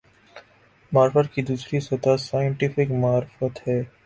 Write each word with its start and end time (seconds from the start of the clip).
معرفت 0.91 1.33
کی 1.33 1.41
دوسری 1.41 1.79
سطح 1.79 2.15
"سائنٹیفک 2.19 2.91
معرفت" 3.01 3.67
ہے۔ 3.67 3.81